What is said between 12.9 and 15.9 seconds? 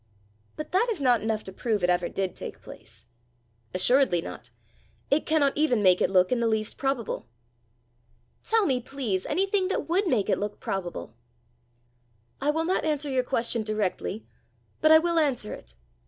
your question directly, but I will answer it.